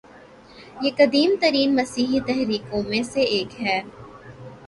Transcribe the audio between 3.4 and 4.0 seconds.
ہے